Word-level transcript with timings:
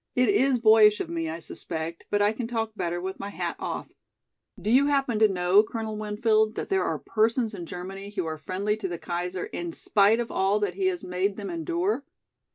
"It 0.15 0.29
is 0.29 0.57
boyish 0.57 0.99
of 0.99 1.09
me, 1.11 1.29
I 1.29 1.37
suspect, 1.37 2.07
but 2.09 2.23
I 2.23 2.33
can 2.33 2.47
talk 2.47 2.71
better 2.75 2.99
with 2.99 3.19
my 3.19 3.29
hat 3.29 3.55
off. 3.59 3.89
Do 4.59 4.71
you 4.71 4.87
happen 4.87 5.19
to 5.19 5.27
know, 5.27 5.61
Colonel 5.61 5.95
Winfield, 5.95 6.55
that 6.55 6.69
there 6.69 6.83
are 6.83 6.97
persons 6.97 7.53
in 7.53 7.67
Germany 7.67 8.09
who 8.09 8.25
are 8.25 8.39
friendly 8.39 8.75
to 8.77 8.87
the 8.87 8.97
Kaiser 8.97 9.45
in 9.45 9.71
spite 9.71 10.19
of 10.19 10.31
all 10.31 10.59
that 10.59 10.73
he 10.73 10.87
has 10.87 11.03
made 11.03 11.37
them 11.37 11.51
endure? 11.51 12.03